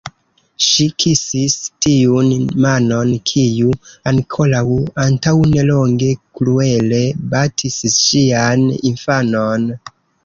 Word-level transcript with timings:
Ŝi 0.67 0.85
kisis 1.01 1.57
tiun 1.85 2.31
manon, 2.65 3.11
kiu 3.31 3.75
ankoraŭ 4.13 4.65
antaŭ 5.05 5.35
nelonge 5.51 6.11
kruele 6.41 7.03
batis 7.35 7.79
ŝian 8.01 8.69
infanon. 8.93 9.71